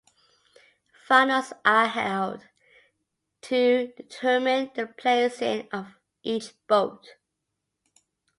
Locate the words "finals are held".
1.07-2.41